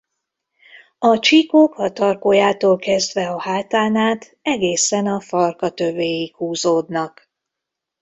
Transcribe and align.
A 0.99 1.19
csíkok 1.19 1.77
a 1.77 1.91
tarkójától 1.91 2.77
kezdve 2.77 3.29
a 3.29 3.41
hátán 3.41 3.95
át 3.95 4.37
egészen 4.41 5.05
a 5.07 5.19
farka 5.19 5.69
tövéig 5.69 6.35
húzódnak. 6.35 7.29